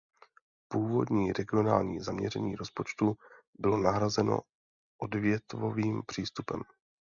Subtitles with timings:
[0.67, 3.17] Původní regionální zaměření rozpočtu
[3.59, 4.39] bylo nahrazeno
[5.01, 6.61] odvětvovým přístupem.